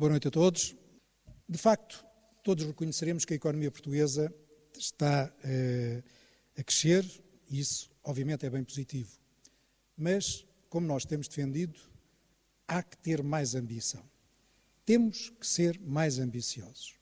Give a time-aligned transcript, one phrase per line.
[0.00, 0.74] Boa noite a todos.
[1.46, 2.02] De facto,
[2.42, 4.34] todos reconheceremos que a economia portuguesa
[4.74, 6.02] está eh,
[6.56, 7.04] a crescer
[7.50, 9.10] e isso, obviamente, é bem positivo.
[9.94, 11.78] Mas, como nós temos defendido,
[12.66, 14.02] há que ter mais ambição.
[14.86, 16.94] Temos que ser mais ambiciosos.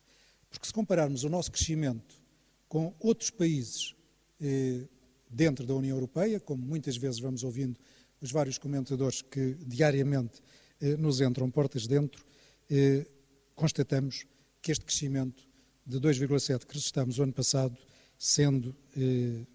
[0.51, 2.21] Porque se compararmos o nosso crescimento
[2.69, 3.95] com outros países
[4.41, 4.89] eh,
[5.31, 7.79] dentro da União Europeia, como muitas vezes vamos ouvindo
[8.21, 10.43] os vários comentadores que diariamente
[10.81, 12.27] eh, nos entram portas dentro,
[12.71, 13.07] eh,
[13.55, 14.27] constatamos
[14.61, 15.43] que este crescimento
[15.87, 17.77] de 2,7 que registramos o ano passado,
[18.19, 19.47] sendo eh,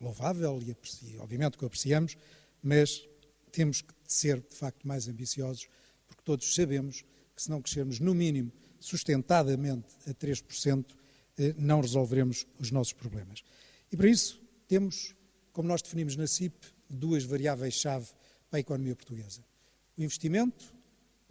[0.00, 2.16] louvável e, obviamente que o apreciamos,
[2.62, 3.06] mas
[3.50, 5.68] temos que ser de facto mais ambiciosos,
[6.06, 7.04] porque todos sabemos
[7.34, 10.86] que se não crescermos no mínimo sustentadamente a 3%,
[11.38, 13.42] eh, não resolveremos os nossos problemas.
[13.90, 15.14] E para isso temos,
[15.52, 16.54] como nós definimos na CIP,
[16.88, 18.08] duas variáveis-chave
[18.50, 19.44] para a economia portuguesa:
[19.96, 20.74] o investimento,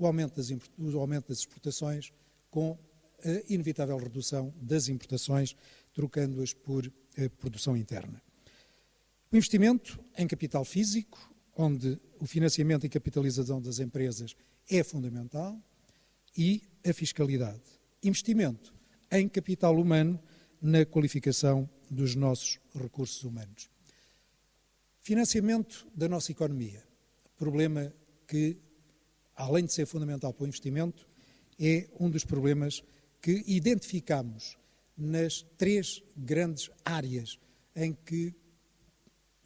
[0.03, 2.11] o aumento das, o aumento das exportações,
[2.49, 2.77] com
[3.23, 5.55] a inevitável redução das importações,
[5.93, 8.21] trocando-as por eh, produção interna.
[9.31, 14.35] O investimento em capital físico, onde o financiamento e capitalização das empresas
[14.69, 15.57] é fundamental,
[16.37, 17.61] e a fiscalidade.
[18.03, 18.73] Investimento
[19.11, 20.19] em capital humano
[20.61, 23.69] na qualificação dos nossos recursos humanos.
[25.01, 26.83] Financiamento da nossa economia.
[27.37, 27.93] Problema
[28.27, 28.57] que,
[29.35, 31.07] além de ser fundamental para o investimento,
[31.59, 32.83] é um dos problemas
[33.21, 34.57] que identificamos
[34.97, 37.39] nas três grandes áreas
[37.75, 38.33] em que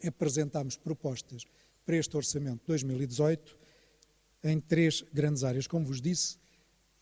[0.04, 1.44] apresentamos propostas
[1.84, 3.58] para este orçamento de 2018,
[4.44, 6.38] em três grandes áreas, como vos disse,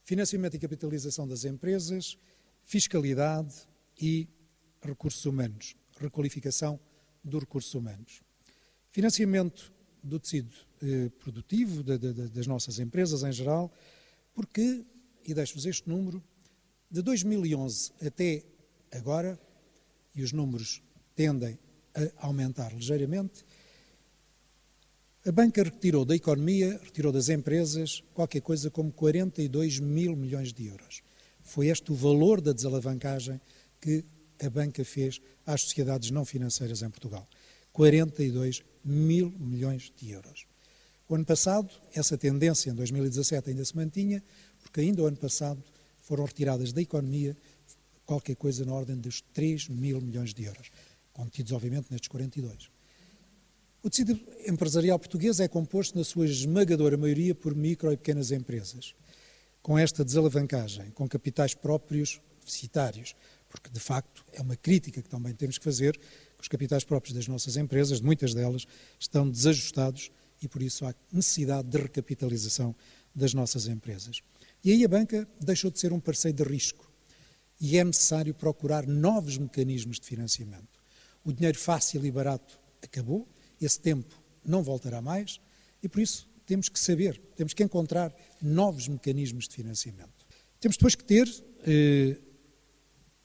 [0.04, 2.18] financiamento e capitalização das empresas,
[2.64, 3.54] fiscalidade
[4.00, 4.28] e
[4.82, 6.78] recursos humanos, requalificação
[7.22, 8.22] dos recursos humanos.
[8.90, 9.72] Financiamento
[10.04, 13.72] do tecido eh, produtivo de, de, de, das nossas empresas em geral,
[14.34, 14.84] porque,
[15.26, 16.22] e deixo-vos este número,
[16.90, 18.44] de 2011 até
[18.92, 19.40] agora,
[20.14, 20.82] e os números
[21.16, 21.58] tendem
[21.94, 23.44] a aumentar ligeiramente,
[25.26, 30.66] a banca retirou da economia, retirou das empresas, qualquer coisa como 42 mil milhões de
[30.66, 31.02] euros.
[31.40, 33.40] Foi este o valor da desalavancagem
[33.80, 34.04] que
[34.44, 37.26] a banca fez às sociedades não financeiras em Portugal.
[37.74, 40.46] 42 mil milhões de euros.
[41.08, 44.22] O ano passado, essa tendência em 2017 ainda se mantinha,
[44.62, 45.62] porque ainda o ano passado
[45.98, 47.36] foram retiradas da economia
[48.06, 50.70] qualquer coisa na ordem dos 3 mil milhões de euros,
[51.12, 52.70] contidos obviamente nestes 42.
[53.82, 58.94] O tecido empresarial português é composto, na sua esmagadora maioria, por micro e pequenas empresas.
[59.60, 63.16] Com esta desalavancagem, com capitais próprios deficitários,
[63.48, 65.98] porque de facto é uma crítica que também temos que fazer,
[66.44, 68.66] os capitais próprios das nossas empresas, muitas delas,
[69.00, 70.10] estão desajustados
[70.42, 72.76] e por isso há necessidade de recapitalização
[73.14, 74.20] das nossas empresas.
[74.62, 76.92] E aí a banca deixou de ser um parceiro de risco
[77.58, 80.82] e é necessário procurar novos mecanismos de financiamento.
[81.24, 83.26] O dinheiro fácil e barato acabou,
[83.58, 85.40] esse tempo não voltará mais
[85.82, 90.26] e por isso temos que saber, temos que encontrar novos mecanismos de financiamento.
[90.60, 91.26] Temos depois que ter
[91.66, 92.18] eh,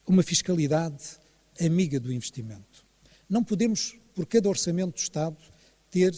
[0.07, 1.03] uma fiscalidade
[1.59, 2.87] amiga do investimento.
[3.29, 5.37] Não podemos, por cada orçamento do Estado,
[5.91, 6.13] ter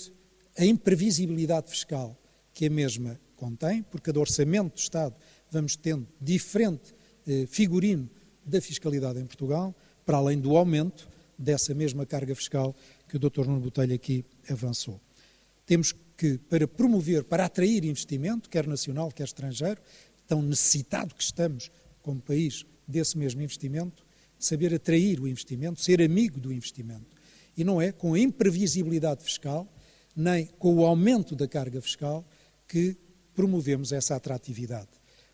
[0.57, 2.17] a imprevisibilidade fiscal
[2.53, 5.15] que a mesma contém, por cada orçamento do Estado
[5.49, 6.93] vamos tendo diferente
[7.27, 8.09] eh, figurino
[8.45, 12.75] da fiscalidade em Portugal, para além do aumento dessa mesma carga fiscal
[13.07, 13.45] que o Dr.
[13.45, 14.99] Nuno Botelho aqui avançou.
[15.65, 19.81] Temos que, para promover, para atrair investimento, quer nacional, quer estrangeiro,
[20.27, 24.05] tão necessitado que estamos como país desse mesmo investimento,
[24.45, 27.15] saber atrair o investimento, ser amigo do investimento.
[27.55, 29.67] E não é com a imprevisibilidade fiscal,
[30.15, 32.25] nem com o aumento da carga fiscal,
[32.67, 32.97] que
[33.33, 34.89] promovemos essa atratividade.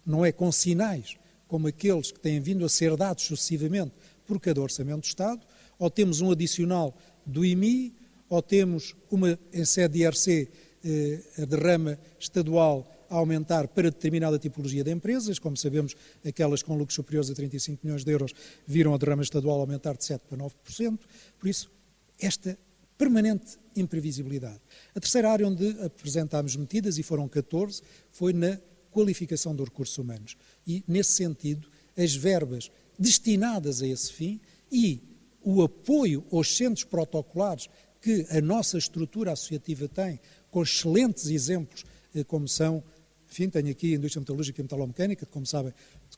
[0.06, 3.94] Não é com sinais como aqueles que têm vindo a ser dados sucessivamente
[4.26, 5.42] por cada orçamento do Estado,
[5.80, 6.96] ou temos um adicional
[7.26, 7.94] do IMI,
[8.30, 10.50] ou temos uma, em sede de IRC,
[10.84, 15.96] eh, a derrama estadual a aumentar para determinada tipologia de empresas, como sabemos,
[16.26, 18.34] aquelas com lucros superiores a 35 milhões de euros
[18.66, 21.00] viram a derrama estadual aumentar de 7% para 9%,
[21.40, 21.72] por isso,
[22.20, 22.58] esta
[22.98, 24.60] permanente imprevisibilidade.
[24.96, 27.82] A terceira área onde apresentámos medidas, e foram 14,
[28.12, 28.60] foi na
[28.92, 30.36] qualificação dos recursos humanos.
[30.66, 34.40] E, nesse sentido, as verbas destinadas a esse fim
[34.72, 35.02] e
[35.44, 37.70] o apoio aos centros protocolares
[38.02, 40.20] que a nossa estrutura associativa tem,
[40.50, 42.84] com excelentes exemplos, eh, como são,
[43.30, 45.74] enfim, tenho aqui a Indústria Metalúrgica e Metalomecânica, como sabem,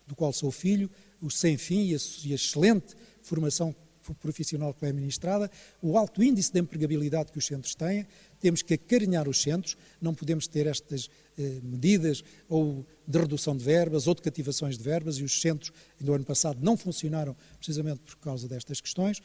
[0.07, 0.89] do qual sou filho,
[1.21, 3.75] o Sem Fim e a, excelente formação
[4.21, 5.51] profissional que é administrada,
[5.81, 8.07] o alto índice de empregabilidade que os centros têm,
[8.39, 13.63] temos que acarinhar os centros, não podemos ter estas eh, medidas ou de redução de
[13.63, 17.99] verbas ou de cativações de verbas, e os centros, no ano passado, não funcionaram precisamente
[17.99, 19.21] por causa destas questões.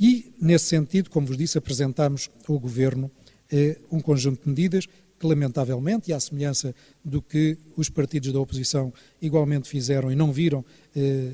[0.00, 3.10] E, nesse sentido, como vos disse, apresentamos ao Governo
[3.50, 4.88] eh, um conjunto de medidas
[5.26, 6.74] lamentavelmente, e à semelhança
[7.04, 11.32] do que os partidos da oposição igualmente fizeram e não viram eh,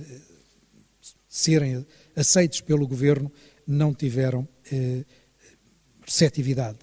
[1.28, 3.30] serem aceitos pelo Governo,
[3.66, 5.04] não tiveram eh,
[6.04, 6.78] receptividade.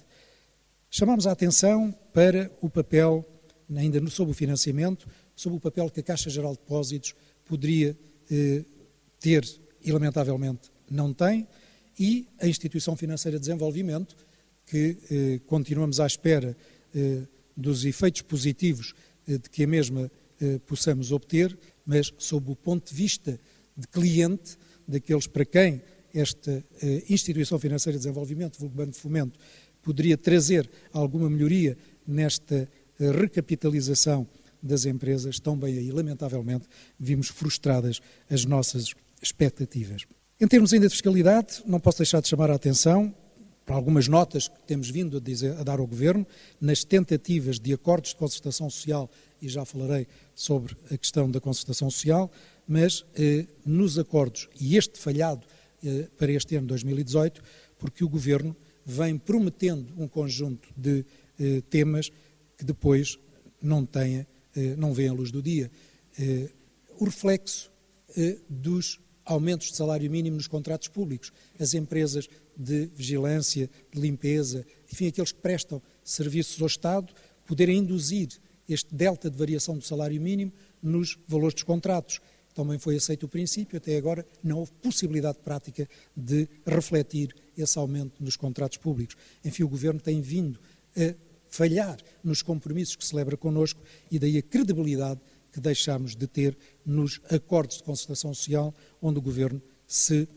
[0.90, 3.24] Chamamos a atenção para o papel,
[3.74, 5.06] ainda sobre o financiamento,
[5.36, 7.14] sobre o papel que a Caixa Geral de Depósitos
[7.44, 7.96] poderia
[8.30, 8.64] eh,
[9.20, 9.44] ter
[9.84, 11.46] e, lamentavelmente, não tem,
[11.98, 14.16] e a Instituição Financeira de Desenvolvimento,
[14.64, 16.56] que eh, continuamos à espera
[17.56, 18.94] dos efeitos positivos
[19.26, 23.38] eh, de que a mesma eh, possamos obter, mas sob o ponto de vista
[23.76, 24.56] de cliente,
[24.86, 25.82] daqueles para quem
[26.14, 29.38] esta eh, Instituição Financeira de Desenvolvimento, vulgo Banco de Fomento,
[29.82, 31.76] poderia trazer alguma melhoria
[32.06, 32.68] nesta
[32.98, 34.26] eh, recapitalização
[34.62, 36.66] das empresas, também aí, lamentavelmente,
[36.98, 38.00] vimos frustradas
[38.30, 40.02] as nossas expectativas.
[40.40, 43.14] Em termos ainda de fiscalidade, não posso deixar de chamar a atenção
[43.68, 46.26] para algumas notas que temos vindo a, dizer, a, dar ao Governo,
[46.58, 49.10] nas tentativas de acordos de concertação social,
[49.42, 52.32] e já falarei sobre a questão da concertação social,
[52.66, 55.46] mas eh, nos acordos, e este falhado
[55.84, 57.42] eh, para este ano 2018,
[57.78, 58.56] porque o Governo
[58.86, 61.04] vem prometendo um conjunto de
[61.38, 62.10] eh, temas
[62.56, 63.18] que depois
[63.60, 64.26] não tenha,
[64.56, 65.70] eh, não vêem a luz do dia.
[66.18, 66.48] Eh,
[66.98, 67.70] o reflexo
[68.16, 74.66] eh, dos aumentos de salário mínimo nos contratos públicos, as empresas de vigilância, de limpeza,
[74.92, 77.14] enfim, aqueles que prestam serviços ao Estado,
[77.46, 78.28] poderem induzir
[78.68, 80.52] este delta de variação do salário mínimo
[80.82, 82.20] nos valores dos contratos
[82.58, 88.20] também foi aceito o princípio, até agora não houve possibilidade prática de refletir esse aumento
[88.20, 89.16] nos contratos públicos.
[89.44, 90.58] Enfim, o Governo tem vindo
[90.96, 91.14] a
[91.48, 95.20] falhar nos compromissos que celebra connosco e daí a credibilidade
[95.52, 100.28] que deixamos de ter nos acordos de concertação social, onde o Governo se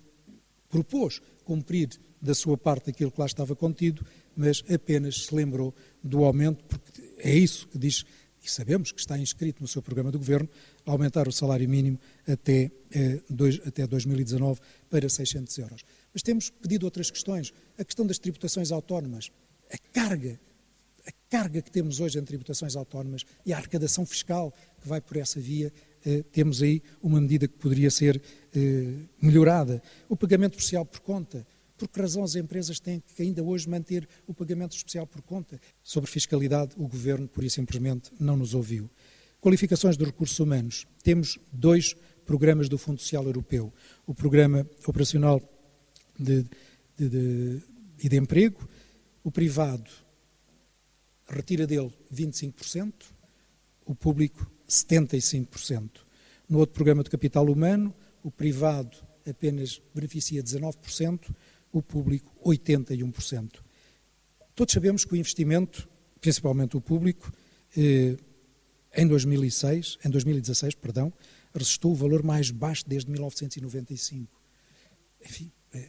[0.69, 1.89] propôs cumprir
[2.21, 5.73] da sua parte aquilo que lá estava contido, mas apenas se lembrou
[6.03, 8.05] do aumento, porque é isso que diz,
[8.43, 10.49] e sabemos que está inscrito no seu programa do Governo,
[10.85, 14.59] aumentar o salário mínimo até, eh, dois, até 2019
[14.89, 15.83] para 600 euros.
[16.13, 17.53] Mas temos pedido outras questões.
[17.77, 19.31] A questão das tributações autónomas,
[19.71, 20.39] a carga,
[21.05, 25.17] a carga que temos hoje em tributações autónomas e a arrecadação fiscal que vai por
[25.17, 25.71] essa via,
[26.03, 28.21] eh, temos aí uma medida que poderia ser
[28.55, 29.81] eh, melhorada.
[30.09, 31.45] O pagamento especial por conta.
[31.81, 35.59] Por que razão as empresas têm que ainda hoje manter o pagamento especial por conta?
[35.83, 38.87] Sobre fiscalidade, o Governo, por isso simplesmente, não nos ouviu.
[39.41, 40.85] Qualificações dos recursos humanos.
[41.01, 43.73] Temos dois programas do Fundo Social Europeu.
[44.05, 45.41] O Programa Operacional
[46.19, 46.45] de,
[46.95, 47.63] de, de,
[48.03, 48.69] e de Emprego.
[49.23, 49.89] O privado
[51.27, 52.93] retira dele 25%,
[53.87, 55.89] o público 75%.
[56.47, 57.91] No outro programa de capital humano,
[58.21, 58.95] o privado
[59.27, 61.33] apenas beneficia 19%,
[61.71, 63.59] o público 81%.
[64.55, 65.87] Todos sabemos que o investimento,
[66.19, 67.31] principalmente o público,
[67.77, 68.17] eh,
[68.93, 71.13] em 2006, em 2016, perdão,
[71.53, 74.29] resistou o valor mais baixo desde 1995.
[75.23, 75.87] Enfim, é,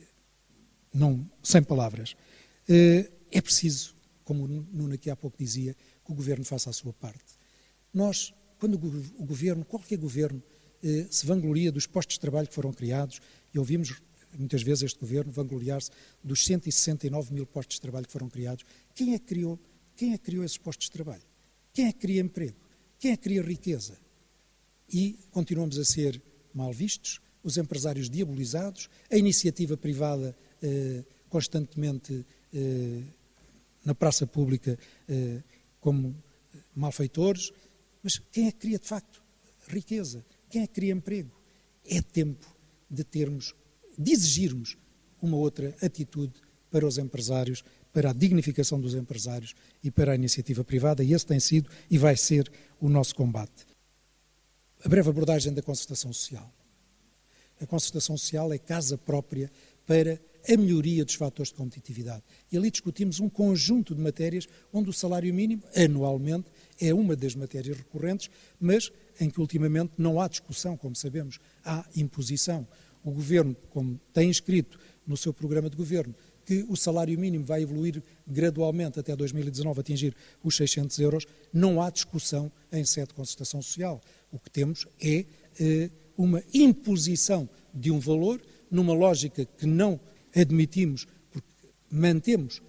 [0.94, 2.14] não, sem palavras.
[2.68, 5.74] É, é preciso, como o Nuno aqui há pouco dizia,
[6.04, 7.38] que o Governo faça a sua parte.
[7.92, 10.42] Nós, quando o Governo, qualquer Governo,
[11.10, 13.20] se vangloria dos postos de trabalho que foram criados,
[13.54, 14.02] e ouvimos
[14.38, 15.90] muitas vezes este Governo vangloriar-se
[16.22, 19.58] dos 169 mil postos de trabalho que foram criados, quem é que criou,
[19.96, 21.22] quem é que criou esses postos de trabalho?
[21.72, 22.56] Quem é que cria emprego?
[22.98, 23.96] Quem é que cria riqueza?
[24.92, 26.20] E continuamos a ser
[26.54, 32.24] mal vistos, os empresários diabolizados, a iniciativa privada eh, constantemente
[32.54, 33.02] eh,
[33.84, 35.42] na praça pública eh,
[35.80, 36.14] como
[36.74, 37.52] malfeitores.
[38.02, 39.22] Mas quem é que cria de facto
[39.68, 40.24] riqueza?
[40.50, 41.30] Quem é que cria emprego?
[41.84, 42.46] É tempo
[42.88, 43.54] de termos,
[43.98, 44.76] de exigirmos
[45.20, 46.34] uma outra atitude
[46.70, 51.26] para os empresários, para a dignificação dos empresários e para a iniciativa privada, e esse
[51.26, 53.66] tem sido e vai ser o nosso combate.
[54.84, 56.50] A breve abordagem da concertação social.
[57.60, 59.50] A concertação social é casa própria
[59.86, 62.22] para a melhoria dos fatores de competitividade.
[62.50, 66.46] E ali discutimos um conjunto de matérias onde o salário mínimo, anualmente,
[66.80, 71.86] é uma das matérias recorrentes, mas em que ultimamente não há discussão, como sabemos, há
[71.94, 72.66] imposição.
[73.04, 77.62] O Governo, como tem escrito no seu programa de governo, que o salário mínimo vai
[77.62, 83.62] evoluir gradualmente até 2019, atingir os 600 euros, não há discussão em sede de concertação
[83.62, 84.00] social.
[84.30, 85.24] O que temos é
[85.60, 88.40] eh, uma imposição de um valor
[88.70, 90.00] numa lógica que não
[90.34, 91.48] admitimos, porque
[91.90, 92.62] mantemos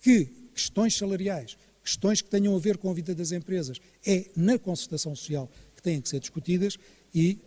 [0.00, 4.58] que questões salariais, questões que tenham a ver com a vida das empresas, é na
[4.58, 6.76] concertação social que têm que ser discutidas
[7.14, 7.38] e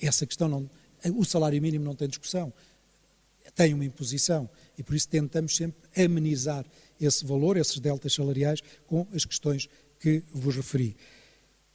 [0.00, 0.70] essa questão não.
[1.14, 2.52] O salário mínimo não tem discussão,
[3.54, 6.64] tem uma imposição e por isso tentamos sempre amenizar
[7.00, 9.68] esse valor, esses deltas salariais, com as questões
[10.00, 10.96] que vos referi.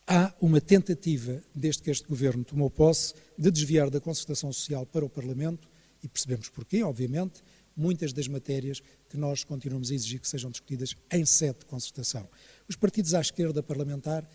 [0.07, 5.05] Há uma tentativa, desde que este governo tomou posse, de desviar da concertação social para
[5.05, 5.69] o Parlamento,
[6.03, 7.43] e percebemos porquê, obviamente,
[7.77, 12.27] muitas das matérias que nós continuamos a exigir que sejam discutidas em sede de concertação.
[12.67, 14.27] Os partidos à esquerda parlamentar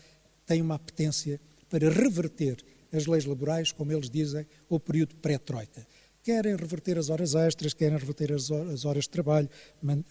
[0.45, 1.39] têm uma apetência
[1.69, 2.57] para reverter
[2.91, 5.85] as leis laborais, como eles dizem, ao período pré-troika.
[6.23, 9.49] Querem reverter as horas extras, querem reverter as horas de trabalho,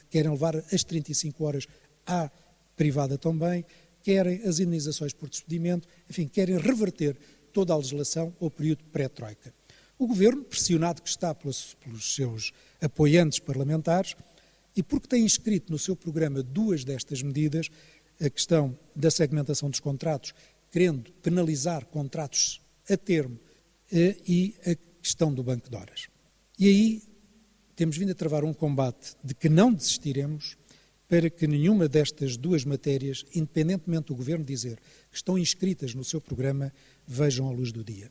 [0.09, 1.67] querem levar as 35 horas
[2.07, 2.31] à
[2.77, 3.65] privada também,
[4.03, 7.17] querem as indenizações por despedimento, enfim, querem reverter
[7.53, 9.53] toda a legislação ao período pré-troika.
[9.99, 14.15] O governo, pressionado que está pelos, pelos seus apoiantes parlamentares,
[14.77, 17.69] e porque tem inscrito no seu programa duas destas medidas,
[18.21, 20.35] a questão da segmentação dos contratos,
[20.71, 23.39] querendo penalizar contratos a termo,
[23.93, 26.09] eh, e a questão do banco de horas.
[26.59, 27.03] E aí
[27.75, 30.57] temos vindo a travar um combate de que não desistiremos
[31.09, 34.77] para que nenhuma destas duas matérias, independentemente do Governo dizer
[35.11, 36.73] que estão inscritas no seu programa,
[37.07, 38.11] vejam a luz do dia.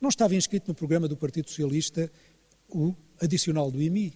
[0.00, 2.10] Não estava inscrito no programa do Partido Socialista
[2.68, 4.14] o adicional do IMI.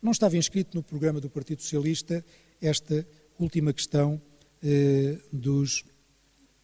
[0.00, 2.24] Não estava inscrito no programa do Partido Socialista
[2.62, 3.06] esta
[3.38, 4.20] última questão
[4.62, 5.84] eh, dos,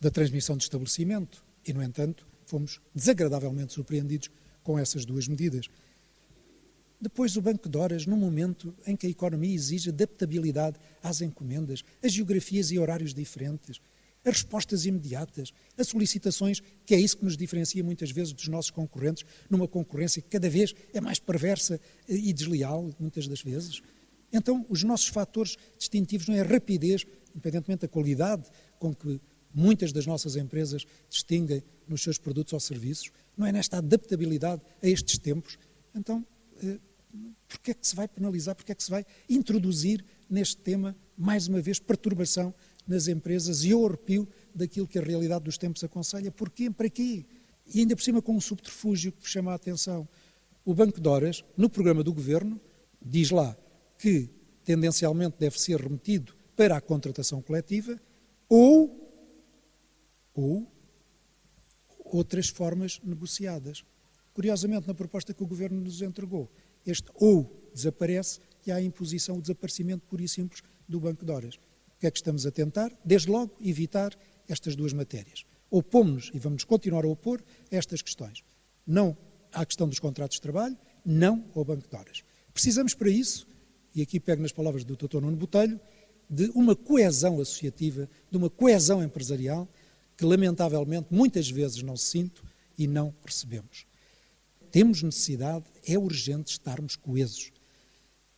[0.00, 1.44] da transmissão de estabelecimento.
[1.66, 4.30] E, no entanto, fomos desagradavelmente surpreendidos
[4.62, 5.66] com essas duas medidas.
[7.00, 11.82] Depois, o banco de horas, num momento em que a economia exige adaptabilidade às encomendas,
[12.00, 13.80] a geografias e horários diferentes,
[14.24, 18.70] as respostas imediatas, as solicitações, que é isso que nos diferencia muitas vezes dos nossos
[18.70, 23.82] concorrentes, numa concorrência que cada vez é mais perversa e desleal, muitas das vezes.
[24.32, 28.44] Então, os nossos fatores distintivos não é a rapidez, independentemente da qualidade
[28.78, 29.20] com que
[29.54, 34.88] muitas das nossas empresas distinguem nos seus produtos ou serviços, não é nesta adaptabilidade a
[34.88, 35.58] estes tempos.
[35.94, 36.26] Então,
[36.62, 36.78] eh,
[37.46, 41.46] porque é que se vai penalizar, porque é que se vai introduzir neste tema, mais
[41.46, 42.52] uma vez, perturbação
[42.86, 46.30] nas empresas e o arrepio daquilo que a realidade dos tempos aconselha?
[46.30, 46.70] Porquê?
[46.70, 47.24] Para quê?
[47.72, 50.08] E ainda por cima com um subterfúgio que chama a atenção.
[50.64, 52.60] O Banco de Horas, no programa do Governo,
[53.00, 53.56] diz lá
[53.98, 54.28] que
[54.64, 58.00] tendencialmente deve ser remetido para a contratação coletiva
[58.48, 59.03] ou,
[60.34, 60.70] ou
[62.04, 63.84] outras formas negociadas.
[64.32, 66.50] Curiosamente, na proposta que o Governo nos entregou,
[66.84, 71.32] este ou desaparece e há a imposição, o desaparecimento puro e simples do banco de
[71.32, 71.54] horas.
[71.54, 72.92] O que é que estamos a tentar?
[73.04, 74.12] Desde logo, evitar
[74.48, 75.44] estas duas matérias.
[75.70, 78.44] Opomos-nos e vamos continuar a opor estas questões.
[78.86, 79.16] Não
[79.52, 82.22] à questão dos contratos de trabalho, não ao banco de horas.
[82.52, 83.46] Precisamos para isso,
[83.94, 85.20] e aqui pego nas palavras do Dr.
[85.20, 85.80] Nuno Botelho,
[86.28, 89.68] de uma coesão associativa, de uma coesão empresarial,
[90.16, 92.44] que lamentavelmente muitas vezes não sinto
[92.76, 93.86] e não percebemos.
[94.70, 97.52] Temos necessidade, é urgente estarmos coesos.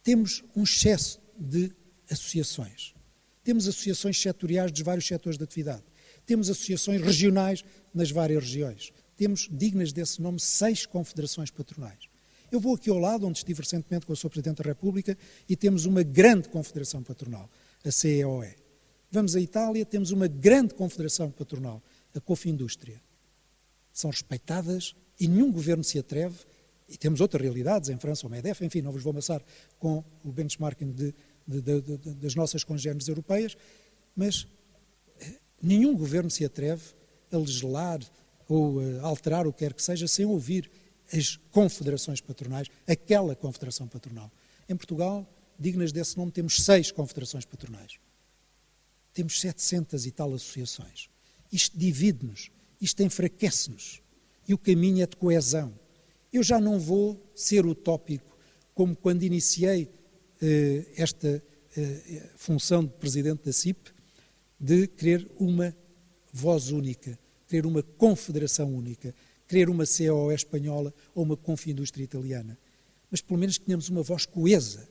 [0.03, 1.73] Temos um excesso de
[2.11, 2.95] associações.
[3.43, 5.83] Temos associações setoriais dos vários setores de atividade.
[6.25, 7.65] Temos associações regionais
[7.95, 8.93] nas várias regiões.
[9.17, 12.09] Temos, dignas desse nome, seis confederações patronais.
[12.51, 14.31] Eu vou aqui ao lado, onde estive recentemente com o Sr.
[14.31, 15.17] Presidente da República,
[15.49, 17.51] e temos uma grande confederação patronal,
[17.85, 18.66] a CEOE.
[19.11, 21.83] Vamos à Itália, temos uma grande confederação patronal,
[22.15, 23.01] a Confindústria.
[23.93, 26.37] São respeitadas e nenhum governo se atreve,
[26.89, 29.43] e temos outras realidades, em França, o MEDEF, enfim, não vos vou amassar
[29.79, 31.15] com o benchmarking de,
[31.47, 33.57] de, de, das nossas congêneres europeias,
[34.15, 34.47] mas
[35.21, 36.83] eh, nenhum governo se atreve
[37.33, 38.01] a legislar
[38.49, 40.71] ou a alterar o que quer que seja sem ouvir
[41.13, 44.31] as confederações patronais, aquela confederação patronal.
[44.69, 45.27] Em Portugal,
[45.59, 47.99] dignas desse nome, temos seis confederações patronais.
[49.17, 51.09] Temos 700 e tal associações.
[51.51, 54.03] Isto divide-nos, isto enfraquece-nos
[54.47, 55.73] e o caminho é de coesão.
[56.31, 58.37] Eu já não vou ser utópico
[58.75, 59.89] como quando iniciei
[60.43, 61.43] eh, esta
[61.75, 63.91] eh, função de presidente da CIP,
[64.61, 65.75] de querer uma
[66.31, 67.19] voz única,
[67.49, 69.15] querer uma confederação única,
[69.49, 72.59] querer uma COE espanhola ou uma Confindústria italiana.
[73.11, 74.87] Mas pelo menos que tenhamos uma voz coesa,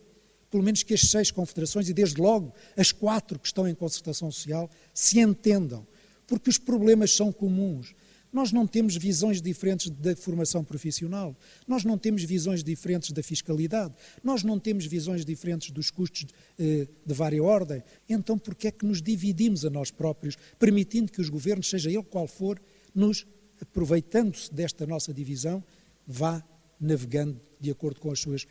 [0.56, 4.32] pelo menos que as seis confederações, e desde logo as quatro que estão em concertação
[4.32, 5.86] social, se entendam,
[6.26, 7.94] porque os problemas são comuns.
[8.32, 11.36] Nós não temos visões diferentes da formação profissional,
[11.68, 13.94] nós não temos visões diferentes da fiscalidade,
[14.24, 16.26] nós não temos visões diferentes dos custos
[16.58, 17.84] eh, de vária ordem.
[18.08, 21.90] Então, por que é que nos dividimos a nós próprios, permitindo que os governos, seja
[21.90, 22.62] ele qual for,
[22.94, 23.28] nos,
[23.62, 25.62] aproveitando-se desta nossa divisão,
[26.08, 26.42] vá
[26.80, 28.48] navegando de acordo com as suas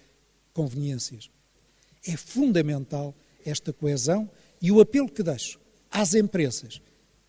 [0.52, 1.30] conveniências.
[2.06, 4.30] É fundamental esta coesão
[4.60, 5.58] e o apelo que deixo
[5.90, 6.80] às empresas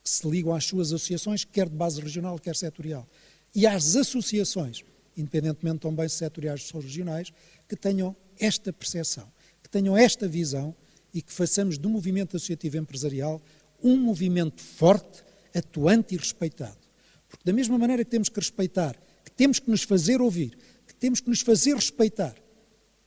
[0.04, 3.08] que se ligam às suas associações, quer de base regional, quer setorial,
[3.54, 4.84] e às associações,
[5.18, 7.34] independentemente também setoriais ou regionais,
[7.68, 9.32] que tenham esta percepção,
[9.64, 10.76] que tenham esta visão
[11.14, 13.42] e que façamos do movimento associativo empresarial
[13.84, 16.78] um movimento forte, atuante e respeitado.
[17.28, 20.94] Porque da mesma maneira que temos que respeitar, que temos que nos fazer ouvir, que
[20.94, 22.36] temos que nos fazer respeitar,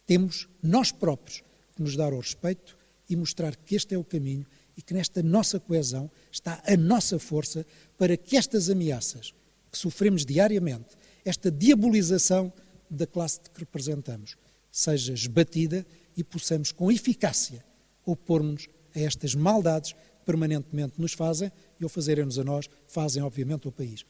[0.06, 1.42] temos nós próprios
[1.82, 2.76] nos dar o respeito
[3.08, 7.18] e mostrar que este é o caminho e que nesta nossa coesão está a nossa
[7.18, 7.66] força
[7.96, 9.34] para que estas ameaças
[9.70, 12.52] que sofremos diariamente, esta diabolização
[12.90, 14.36] da classe que representamos,
[14.70, 15.84] seja esbatida
[16.16, 17.64] e possamos com eficácia
[18.04, 23.66] opor-nos a estas maldades que permanentemente nos fazem e ao fazerem-nos a nós, fazem obviamente
[23.66, 24.04] ao país.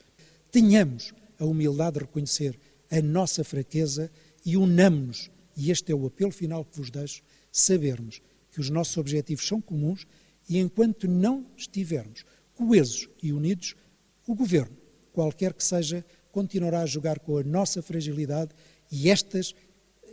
[0.51, 2.59] Tenhamos a humildade de reconhecer
[2.91, 4.11] a nossa fraqueza
[4.45, 8.97] e unamos-nos, e este é o apelo final que vos deixo, sabermos que os nossos
[8.97, 10.07] objetivos são comuns
[10.49, 12.25] e enquanto não estivermos
[12.55, 13.75] coesos e unidos,
[14.27, 14.77] o governo,
[15.13, 18.53] qualquer que seja, continuará a jogar com a nossa fragilidade
[18.91, 19.55] e estas,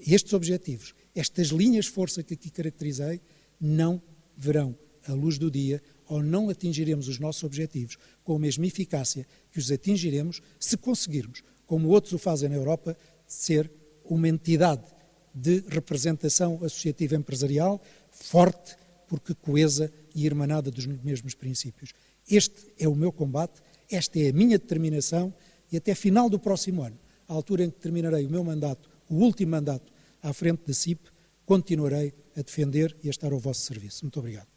[0.06, 3.22] estes objetivos, estas linhas força que aqui caracterizei,
[3.60, 4.02] não
[4.38, 4.78] verão
[5.08, 9.60] a luz do dia ou não atingiremos os nossos objetivos com a mesma eficácia que
[9.60, 13.72] os atingiremos se conseguirmos, como outros o fazem na Europa, ser
[14.04, 14.84] uma entidade
[15.36, 18.78] de representação associativa empresarial forte,
[19.08, 21.92] porque coesa e irmanada dos mesmos princípios.
[22.30, 23.62] Este é o meu combate,
[23.92, 25.34] esta é a minha determinação
[25.72, 29.16] e até final do próximo ano, à altura em que terminarei o meu mandato, o
[29.16, 29.92] último mandato
[30.24, 31.10] à frente da CIP,
[31.46, 34.04] continuarei a defender e a estar ao vosso serviço.
[34.04, 34.55] Muito obrigado.